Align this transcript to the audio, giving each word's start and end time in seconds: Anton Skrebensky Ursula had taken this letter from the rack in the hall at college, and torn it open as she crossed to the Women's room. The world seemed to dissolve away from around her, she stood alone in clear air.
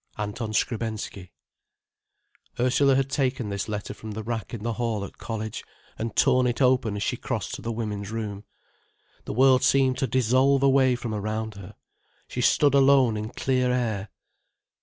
Anton 0.17 0.51
Skrebensky 0.51 1.29
Ursula 2.59 2.95
had 2.95 3.07
taken 3.07 3.49
this 3.49 3.69
letter 3.69 3.93
from 3.93 4.13
the 4.13 4.23
rack 4.23 4.51
in 4.51 4.63
the 4.63 4.73
hall 4.73 5.05
at 5.05 5.19
college, 5.19 5.63
and 5.95 6.15
torn 6.15 6.47
it 6.47 6.59
open 6.59 6.95
as 6.95 7.03
she 7.03 7.15
crossed 7.17 7.53
to 7.53 7.61
the 7.61 7.71
Women's 7.71 8.09
room. 8.09 8.43
The 9.25 9.33
world 9.33 9.61
seemed 9.63 9.99
to 9.99 10.07
dissolve 10.07 10.63
away 10.63 10.95
from 10.95 11.13
around 11.13 11.53
her, 11.53 11.75
she 12.27 12.41
stood 12.41 12.73
alone 12.73 13.15
in 13.15 13.29
clear 13.29 13.71
air. 13.71 14.09